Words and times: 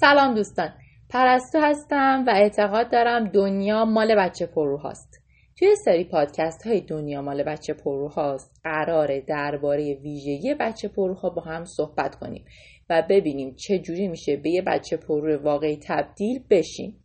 سلام 0.00 0.34
دوستان. 0.34 0.72
پرستو 1.10 1.60
هستم 1.60 2.24
و 2.26 2.30
اعتقاد 2.30 2.90
دارم 2.90 3.28
دنیا 3.28 3.84
مال 3.84 4.14
بچه 4.14 4.46
پروهاست 4.46 5.22
توی 5.58 5.76
سری 5.84 6.04
پادکست 6.04 6.66
های 6.66 6.80
دنیا 6.80 7.22
مال 7.22 7.42
بچه 7.42 7.72
پروهاست 7.72 8.60
قراره 8.64 9.20
درباره 9.20 9.94
ویژگی 9.94 10.54
بچه 10.60 10.88
پروها 10.88 11.30
با 11.30 11.42
هم 11.42 11.64
صحبت 11.64 12.14
کنیم 12.14 12.44
و 12.90 13.02
ببینیم 13.10 13.54
چه 13.54 13.78
جوری 13.78 14.08
میشه 14.08 14.36
به 14.36 14.50
یه 14.50 14.62
بچه 14.62 14.96
پرو 14.96 15.42
واقعی 15.42 15.78
تبدیل 15.88 16.44
بشیم. 16.50 17.04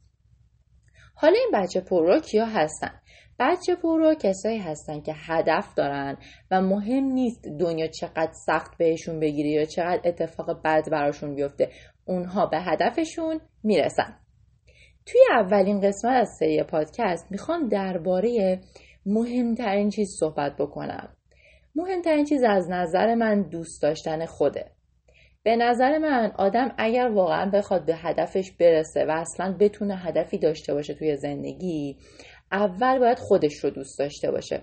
حالا 1.16 1.36
این 1.39 1.52
بچه 1.54 1.82
پرو 1.82 2.20
کیا 2.20 2.46
هستن؟ 2.46 2.91
بچه 3.39 3.75
پرو 3.75 4.16
کسایی 4.16 4.57
هستن 4.57 5.02
که 5.02 5.14
هدف 5.16 5.73
دارن 5.75 6.18
و 6.52 6.62
مهم 6.62 7.04
نیست 7.04 7.46
دنیا 7.60 7.88
چقدر 7.88 8.34
سخت 8.46 8.78
بهشون 8.78 9.20
بگیره 9.20 9.50
یا 9.50 9.66
چقدر 9.66 10.02
اتفاق 10.05 10.62
بد 10.64 10.89
براشون 10.91 11.36
بیفته. 11.36 11.70
اونها 12.06 12.46
به 12.46 12.60
هدفشون 12.60 13.42
می‌رسن. 13.64 14.20
توی 15.05 15.22
اولین 15.32 15.82
قسمت 15.82 16.22
از 16.22 16.30
سری 16.40 16.64
پادکست 16.64 17.32
می‌خوام 17.32 17.70
درباره 17.70 18.60
مهمترین 19.05 19.90
چیز 19.90 20.16
صحبت 20.20 20.55
بکنم. 20.58 21.10
مهمترین 21.76 22.26
چیز 22.26 22.44
از 22.44 22.70
نظر 22.70 23.16
من 23.16 23.41
دوست 23.41 23.82
داشتن 23.82 24.26
خوده. 24.26 24.72
به 25.44 25.55
نظر 25.55 25.98
من 25.98 26.32
آدم 26.38 26.76
اگر 26.77 27.08
واقعا 27.08 27.50
بخواد 27.50 27.86
به 27.86 27.96
هدفش 27.96 28.52
برسه 28.52 29.05
و 29.05 29.12
اصلا 29.12 29.55
بتونه 29.60 29.96
هدفی 29.98 30.38
داشته 30.38 30.74
باشه 30.74 30.94
توی 30.94 31.18
زندگی 31.18 31.98
اول 32.52 32.99
باید 32.99 33.20
خودش 33.20 33.63
رو 33.63 33.70
دوست 33.70 33.99
داشته 33.99 34.32
باشه. 34.32 34.62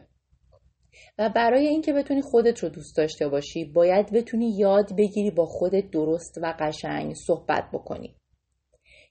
و 1.18 1.28
برای 1.28 1.66
اینکه 1.66 1.92
بتونی 1.92 2.22
خودت 2.22 2.58
رو 2.58 2.68
دوست 2.68 2.96
داشته 2.96 3.28
باشی 3.28 3.64
باید 3.64 4.12
بتونی 4.12 4.56
یاد 4.58 4.96
بگیری 4.96 5.30
با 5.30 5.46
خودت 5.46 5.90
درست 5.90 6.38
و 6.42 6.54
قشنگ 6.58 7.14
صحبت 7.14 7.64
بکنی. 7.72 8.16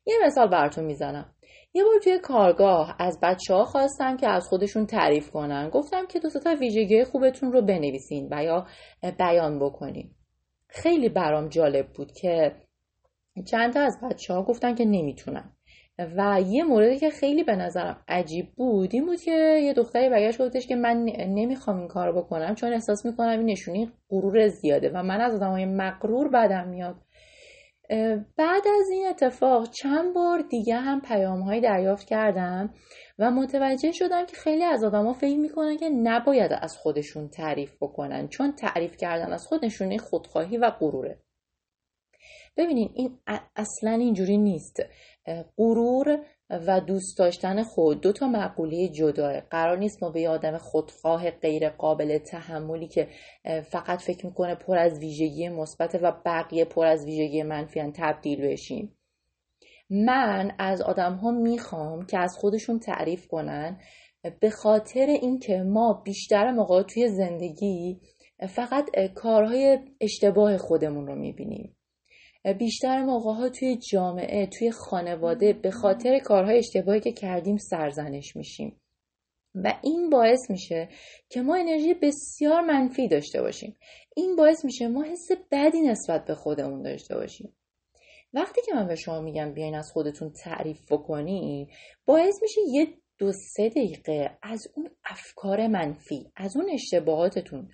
یه 0.05 0.15
مثال 0.25 0.49
براتون 0.49 0.85
می‌زنم. 0.85 1.35
یه 1.73 1.83
بار 1.83 1.99
توی 2.03 2.19
کارگاه 2.19 2.95
از 2.99 3.19
بچه 3.23 3.53
ها 3.53 3.63
خواستم 3.63 4.17
که 4.17 4.30
از 4.30 4.47
خودشون 4.47 4.86
تعریف 4.86 5.31
کنن. 5.31 5.69
گفتم 5.69 6.08
که 6.08 6.19
دو 6.19 6.30
تا 6.30 6.55
ویژگی 6.59 7.03
خوبتون 7.03 7.52
رو 7.52 7.61
بنویسین 7.61 8.27
و 8.31 8.43
یا 8.43 8.67
بیان 9.19 9.59
بکنین. 9.59 10.11
خیلی 10.67 11.09
برام 11.09 11.47
جالب 11.47 11.88
بود 11.93 12.11
که 12.11 12.55
چند 13.52 13.73
تا 13.73 13.80
از 13.81 13.97
بچه 14.03 14.33
ها 14.33 14.43
گفتن 14.43 14.75
که 14.75 14.86
نمی‌تونن. 14.86 15.53
و 16.17 16.42
یه 16.47 16.64
موردی 16.64 16.97
که 16.97 17.09
خیلی 17.09 17.44
به 17.44 17.55
نظرم 17.55 18.03
عجیب 18.08 18.45
بود 18.55 18.89
این 18.94 19.05
بود 19.05 19.22
که 19.22 19.59
یه 19.64 19.73
دختری 19.73 20.09
برگشت 20.09 20.42
گفتش 20.42 20.67
که 20.67 20.75
من 20.75 21.05
نمی‌خوام 21.28 21.78
این 21.80 21.88
کار 21.88 22.11
بکنم 22.11 22.55
چون 22.55 22.73
احساس 22.73 23.05
می‌کنم 23.05 23.39
این 23.39 23.50
نشونی 23.50 23.92
غرور 24.09 24.47
زیاده 24.47 24.89
و 24.89 25.03
من 25.03 25.22
از 25.22 25.36
آدمای 25.36 25.66
مغرور 25.66 26.30
بدم 26.30 26.67
میاد. 26.67 26.95
بعد 28.38 28.64
از 28.80 28.89
این 28.92 29.08
اتفاق 29.08 29.70
چند 29.70 30.14
بار 30.14 30.42
دیگه 30.50 30.75
هم 30.75 31.02
پیام 31.02 31.42
های 31.42 31.61
دریافت 31.61 32.08
کردم 32.08 32.73
و 33.20 33.31
متوجه 33.31 33.92
شدم 33.92 34.25
که 34.25 34.36
خیلی 34.36 34.64
از 34.64 34.83
آدما 34.83 35.14
فکر 35.14 35.38
می‌کنن 35.38 35.77
که 35.77 35.89
نباید 35.89 36.52
از 36.61 36.77
خودشون 36.77 37.30
تعریف 37.30 37.75
بکنن 37.81 38.27
چون 38.27 38.52
تعریف 38.52 38.97
کردن 38.97 39.33
از 39.33 39.47
خود 39.47 39.66
نشونه 39.66 39.97
خودخواهی 39.97 40.58
و 40.58 40.70
غروره. 40.70 41.20
ببینین 42.58 42.89
این 42.94 43.17
اصلا 43.55 43.92
اینجوری 43.92 44.38
نیست. 44.38 44.83
غرور 45.58 46.25
و 46.50 46.80
دوست 46.80 47.17
داشتن 47.17 47.64
خود 47.64 48.02
دو 48.02 48.11
تا 48.11 48.28
مقوله 48.28 48.88
جداه. 48.88 49.39
قرار 49.39 49.78
نیست 49.78 50.03
ما 50.03 50.09
به 50.09 50.30
آدم 50.30 50.58
خودخواه 50.58 51.31
غیر 51.31 51.70
قابل 51.70 52.17
تحملی 52.17 52.88
که 52.88 53.08
فقط 53.64 54.02
فکر 54.02 54.25
می‌کنه 54.25 54.55
پر 54.55 54.77
از 54.77 55.00
ویژگی 55.00 55.50
مثبت 55.50 56.00
و 56.02 56.22
بقیه 56.25 56.66
پر 56.66 56.86
از 56.86 57.05
ویژگی 57.05 57.44
منفی 57.44 57.92
تبدیل 57.95 58.42
بشیم. 58.42 58.95
من 59.89 60.52
از 60.59 60.81
آدم 60.81 61.14
ها 61.14 61.31
می‌خوام 61.31 62.05
که 62.05 62.20
از 62.20 62.36
خودشون 62.38 62.80
تعریف 62.80 63.27
کنن 63.27 63.80
به 64.39 64.50
خاطر 64.50 65.05
اینکه 65.05 65.58
ما 65.58 66.02
بیشتر 66.05 66.52
موقع 66.52 66.83
توی 66.83 67.08
زندگی 67.08 67.99
فقط 68.49 68.86
کارهای 69.16 69.80
اشتباه 70.02 70.58
خودمون 70.58 71.08
رو 71.08 71.16
می‌بینیم. 71.16 71.76
بیشتر 72.60 73.04
موقع 73.04 73.50
توی 73.50 73.77
جامعه 73.92 74.48
توی 74.48 74.72
خانواده 74.72 75.54
به 75.54 75.72
خاطر 75.72 76.20
کارهای 76.20 76.58
اشتباهی 76.58 77.00
که 77.00 77.11
کردیم 77.11 77.58
سرزنش 77.58 78.36
میشیم. 78.36 78.82
و 79.55 79.80
این 79.83 80.10
باعث 80.10 80.49
میشه 80.49 80.89
که 81.30 81.42
ما 81.42 81.55
انرژی 81.55 81.94
بسیار 81.94 82.61
منفی 82.61 83.08
داشته 83.08 83.42
باشیم. 83.42 83.78
این 84.16 84.36
باعث 84.36 84.66
میشه 84.66 84.88
ما 84.88 85.04
حس 85.04 85.28
بدی 85.52 85.82
نسبت 85.82 86.26
به 86.26 86.36
خودمون 86.36 86.82
داشته 86.82 87.16
باشیم. 87.16 87.55
وقتی 88.33 88.61
که 88.66 88.73
من 88.73 88.88
به 88.88 88.95
شما 88.95 89.22
میگم 89.22 89.54
بیاین 89.54 89.76
از 89.76 89.92
خودتون 89.92 90.32
تعریف 90.32 90.92
بکنین 90.92 91.67
باعث 92.05 92.36
میشه 92.42 92.61
یه 92.72 92.88
دو 93.17 93.32
سه 93.32 93.70
دقیقه 93.70 94.38
از 94.42 94.67
اون 94.76 94.89
افکار 95.05 95.67
منفی 95.67 96.32
از 96.36 96.58
اون 96.58 96.70
اشتباهاتتون 96.70 97.70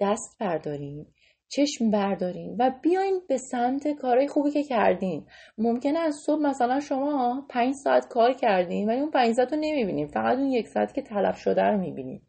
دست 0.00 0.36
بردارین 0.40 1.06
چشم 1.48 1.90
بردارین 1.90 2.56
و 2.58 2.70
بیاین 2.82 3.20
به 3.28 3.38
سمت 3.38 3.88
کارهای 3.88 4.28
خوبی 4.28 4.50
که 4.50 4.62
کردین. 4.62 5.26
ممکنه 5.58 5.98
از 5.98 6.14
صبح 6.26 6.42
مثلا 6.42 6.80
شما 6.80 7.46
پنج 7.50 7.74
ساعت 7.84 8.08
کار 8.08 8.32
کردین 8.32 8.88
ولی 8.88 9.00
اون 9.00 9.10
پنج 9.10 9.34
ساعت 9.34 9.52
رو 9.52 9.58
نمی‌بینین. 9.60 10.06
فقط 10.06 10.38
اون 10.38 10.50
یک 10.50 10.68
ساعت 10.68 10.94
که 10.94 11.02
تلف 11.02 11.36
شده 11.38 11.62
رو 11.62 11.78
می‌بینین. 11.78 12.22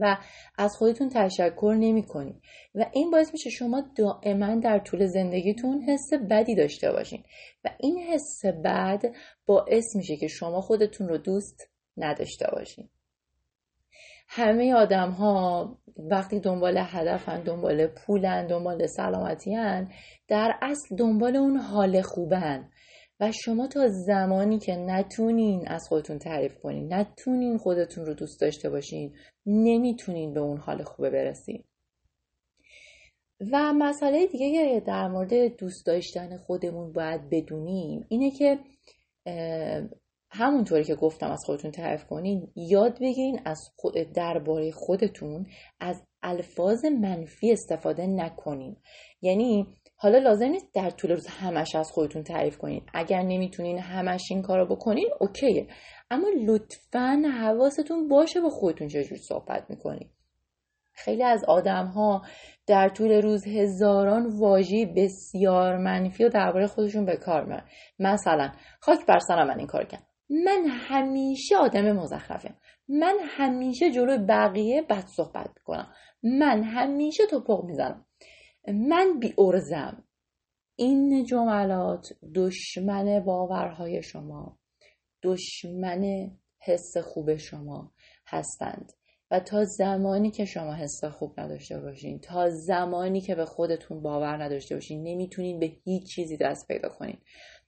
و 0.00 0.16
از 0.58 0.76
خودتون 0.78 1.08
تشکر 1.08 1.74
نمی 1.78 2.04
و 2.74 2.86
این 2.92 3.10
باعث 3.10 3.32
میشه 3.32 3.50
شما 3.50 3.82
دائما 3.96 4.54
در 4.54 4.78
طول 4.78 5.06
زندگیتون 5.06 5.82
حس 5.82 6.10
بدی 6.30 6.54
داشته 6.54 6.92
باشین. 6.92 7.24
و 7.64 7.70
این 7.80 7.98
حس 7.98 8.40
بد 8.64 9.02
باعث 9.46 9.96
میشه 9.96 10.16
که 10.16 10.28
شما 10.28 10.60
خودتون 10.60 11.08
رو 11.08 11.18
دوست 11.18 11.70
نداشته 11.96 12.46
باشین. 12.52 12.88
همه 14.28 14.74
آدم 14.74 15.10
ها 15.10 15.78
وقتی 16.10 16.40
دنبال 16.40 16.76
هدفن 16.78 17.42
دنبال 17.42 17.86
پولن 17.86 18.46
دنبال 18.46 18.86
سلامتیان 18.86 19.92
در 20.28 20.58
اصل 20.62 20.96
دنبال 20.96 21.36
اون 21.36 21.56
حال 21.56 22.02
خوبن. 22.02 22.70
و 23.20 23.32
شما 23.32 23.66
تا 23.66 23.88
زمانی 23.88 24.58
که 24.58 24.76
نتونین 24.76 25.68
از 25.68 25.86
خودتون 25.88 26.18
تعریف 26.18 26.58
کنین 26.58 26.94
نتونین 26.94 27.58
خودتون 27.58 28.06
رو 28.06 28.14
دوست 28.14 28.40
داشته 28.40 28.70
باشین 28.70 29.14
نمی‌تونین 29.46 30.34
به 30.34 30.40
اون 30.40 30.58
حال 30.58 30.82
خوبه 30.82 31.10
برسین. 31.10 31.64
و 33.52 33.72
مسئله 33.72 34.26
دیگه 34.26 34.52
که 34.52 34.80
در 34.86 35.08
مورد 35.08 35.56
دوست 35.56 35.86
داشتن 35.86 36.36
خودمون 36.36 36.92
باید 36.92 37.30
بدونیم 37.30 38.06
اینه 38.08 38.30
که 38.30 38.58
همونطوری 40.36 40.84
که 40.84 40.94
گفتم 40.94 41.30
از 41.30 41.44
خودتون 41.44 41.70
تعریف 41.70 42.04
کنین 42.04 42.52
یاد 42.56 43.00
بگیرین 43.00 43.40
از 43.44 43.70
خود 43.76 43.94
درباره 44.14 44.70
خودتون 44.70 45.46
از 45.80 46.02
الفاظ 46.22 46.84
منفی 46.84 47.52
استفاده 47.52 48.06
نکنین. 48.06 48.76
یعنی 49.22 49.66
حالا 49.96 50.18
لازم 50.18 50.46
نیست 50.46 50.74
در 50.74 50.90
طول 50.90 51.10
روز 51.10 51.26
همش 51.26 51.74
از 51.74 51.92
خودتون 51.92 52.22
تعریف 52.22 52.58
کنین. 52.58 52.82
اگر 52.94 53.22
نمی‌تونین 53.22 53.78
همش 53.78 54.22
این 54.30 54.42
کارو 54.42 54.66
بکنین 54.66 55.08
اوکیه. 55.20 55.66
اما 56.10 56.28
لطفا 56.46 57.22
حواستون 57.40 58.08
باشه 58.08 58.40
با 58.40 58.50
خودتون 58.50 58.88
چجور 58.88 59.18
صحبت 59.18 59.70
می‌کنین. 59.70 60.08
خیلی 60.92 61.22
از 61.22 61.44
آدم 61.48 61.86
ها 61.86 62.22
در 62.66 62.88
طول 62.88 63.12
روز 63.22 63.46
هزاران 63.46 64.26
واژه 64.38 64.92
بسیار 64.96 65.76
منفی 65.76 66.24
و 66.24 66.28
درباره 66.28 66.66
خودشون 66.66 67.06
به 67.06 67.16
کار 67.16 67.44
می‌برن. 67.44 67.68
مثلا 67.98 68.52
خاک 68.80 69.06
بر 69.06 69.18
سرم 69.18 69.48
من 69.48 69.58
این 69.58 69.66
کار 69.66 69.84
کردم 69.84 70.13
من 70.30 70.64
همیشه 70.66 71.56
آدم 71.56 71.92
مزخرفم. 71.92 72.56
من 72.88 73.16
همیشه 73.22 73.90
جلوی 73.90 74.18
بقیه 74.18 74.82
بد 74.82 75.06
صحبت 75.06 75.50
می‌کنم. 75.56 75.92
من 76.22 76.62
همیشه 76.62 77.26
توپق 77.26 77.64
می‌زنم. 77.64 78.06
من 78.68 79.18
بی 79.20 79.34
ارزم 79.38 80.04
این 80.76 81.24
جملات 81.24 82.12
دشمن 82.34 83.20
باورهای 83.20 84.02
شما 84.02 84.58
دشمن 85.22 86.30
حس 86.58 86.96
خوب 86.96 87.36
شما 87.36 87.92
هستند. 88.26 88.92
و 89.30 89.40
تا 89.40 89.64
زمانی 89.64 90.30
که 90.30 90.44
شما 90.44 90.74
حس 90.74 91.04
خوب 91.04 91.40
نداشته 91.40 91.80
باشین 91.80 92.18
تا 92.18 92.50
زمانی 92.50 93.20
که 93.20 93.34
به 93.34 93.44
خودتون 93.44 94.02
باور 94.02 94.44
نداشته 94.44 94.74
باشین 94.74 95.02
نمی‌تونین 95.02 95.60
به 95.60 95.66
هیچ 95.66 96.14
چیزی 96.14 96.36
دست 96.36 96.68
پیدا 96.68 96.88
کنین. 96.88 97.18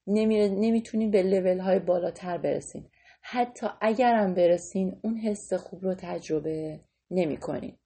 نمی‌تونین 0.06 1.10
به 1.10 1.22
لیول 1.22 1.58
های 1.58 1.78
بالاتر 1.78 2.38
برسین. 2.38 2.88
حتی 3.22 3.66
اگرم 3.80 4.34
برسین 4.34 5.00
اون 5.02 5.16
حس 5.16 5.52
خوب 5.52 5.84
رو 5.84 5.94
تجربه 5.94 6.80
نمی‌کنین. 7.10 7.76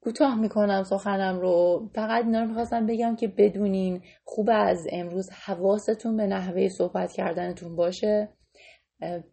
کوتاه 0.00 0.40
می‌کنم 0.40 0.82
سخنم 0.82 1.40
رو. 1.40 1.88
فقط 1.94 2.24
اینا 2.24 2.40
رو 2.40 2.48
می‌خواستم 2.48 2.86
بگم 2.86 3.16
که 3.16 3.28
بدونین 3.28 4.02
خوب 4.24 4.48
از 4.52 4.86
امروز 4.92 5.30
حواستون 5.30 6.16
به 6.16 6.26
نحوه 6.26 6.68
صحبت 6.68 7.12
کردنتون 7.12 7.76
باشه. 7.76 8.28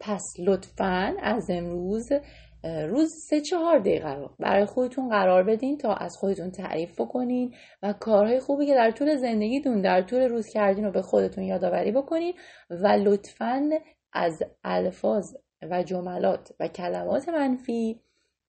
پس 0.00 0.24
لطفا 0.38 1.16
از 1.22 1.50
امروز 1.50 2.08
روز 2.64 3.12
سه 3.12 3.40
چهار 3.40 3.78
دقیقه 3.78 4.14
رو 4.14 4.30
برای 4.38 4.64
خودتون 4.64 5.08
قرار 5.08 5.42
بدین 5.42 5.78
تا 5.78 5.94
از 5.94 6.16
خودتون 6.16 6.50
تعریف 6.50 7.00
بکنین 7.00 7.54
و 7.82 7.92
کارهای 7.92 8.40
خوبی 8.40 8.66
که 8.66 8.74
در 8.74 8.90
طول 8.90 9.16
زندگیتون 9.16 9.80
در 9.80 10.02
طول 10.02 10.20
روز 10.20 10.48
کردین 10.48 10.84
رو 10.84 10.90
به 10.90 11.02
خودتون 11.02 11.44
یادآوری 11.44 11.92
بکنین 11.92 12.34
و 12.70 12.86
لطفا 12.88 13.70
از 14.12 14.42
الفاظ 14.64 15.34
و 15.70 15.82
جملات 15.82 16.52
و 16.60 16.68
کلمات 16.68 17.28
منفی 17.28 18.00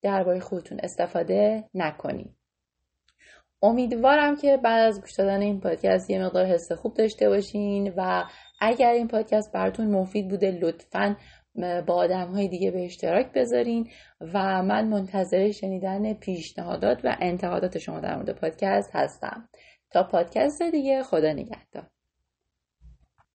درباره 0.02 0.40
خودتون 0.40 0.80
استفاده 0.84 1.70
نکنین. 1.74 2.36
امیدوارم 3.62 4.36
که 4.36 4.58
بعد 4.58 4.88
از 4.88 5.02
گوش 5.02 5.14
دادن 5.14 5.42
این 5.42 5.60
پادکست 5.60 6.10
یه 6.10 6.24
مقدار 6.24 6.46
حس 6.46 6.72
خوب 6.72 6.94
داشته 6.94 7.30
باشین 7.30 7.94
و 7.98 8.24
اگر 8.62 8.92
این 8.92 9.08
پادکست 9.08 9.52
براتون 9.52 9.88
مفید 9.88 10.30
بوده 10.30 10.52
لطفا 10.52 11.16
با 11.62 11.94
آدم 11.94 12.28
های 12.28 12.48
دیگه 12.48 12.72
به 12.72 12.86
اشتراک 12.86 13.32
بذارین 13.32 13.90
و 14.22 14.64
من 14.64 14.88
منتظر 14.88 15.52
شنیدن 15.52 16.14
پیشنهادات 16.14 17.02
و 17.04 17.18
انتقادات 17.20 17.78
شما 17.78 18.00
در 18.00 18.16
مورد 18.16 18.32
پادکست 18.32 18.90
هستم. 18.94 19.50
تا 19.92 20.04
پادکست 20.04 20.62
دیگه 20.62 21.04
خدا 21.04 21.34
نگهدار. 21.34 21.88